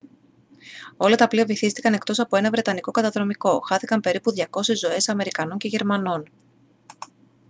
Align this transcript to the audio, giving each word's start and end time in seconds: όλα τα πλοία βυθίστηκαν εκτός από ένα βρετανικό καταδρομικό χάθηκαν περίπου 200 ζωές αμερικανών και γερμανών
όλα 0.97 1.15
τα 1.15 1.27
πλοία 1.27 1.45
βυθίστηκαν 1.45 1.93
εκτός 1.93 2.19
από 2.19 2.37
ένα 2.37 2.49
βρετανικό 2.49 2.91
καταδρομικό 2.91 3.59
χάθηκαν 3.59 4.01
περίπου 4.01 4.33
200 4.35 4.47
ζωές 4.75 5.09
αμερικανών 5.09 5.57
και 5.57 5.67
γερμανών 5.67 6.29